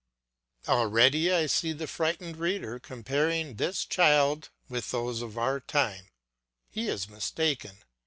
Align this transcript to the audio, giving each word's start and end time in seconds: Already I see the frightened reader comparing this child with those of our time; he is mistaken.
Already 0.67 1.31
I 1.31 1.45
see 1.45 1.73
the 1.73 1.85
frightened 1.85 2.37
reader 2.37 2.79
comparing 2.79 3.57
this 3.57 3.85
child 3.85 4.49
with 4.67 4.89
those 4.89 5.21
of 5.21 5.37
our 5.37 5.59
time; 5.59 6.07
he 6.71 6.87
is 6.87 7.07
mistaken. 7.07 7.83